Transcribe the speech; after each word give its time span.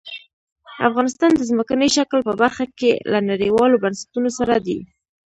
افغانستان 0.87 1.31
د 1.35 1.41
ځمکني 1.49 1.87
شکل 1.97 2.19
په 2.27 2.33
برخه 2.41 2.65
کې 2.79 2.91
له 3.11 3.19
نړیوالو 3.29 3.81
بنسټونو 3.83 4.29
سره 4.37 4.55
دی. 4.65 4.79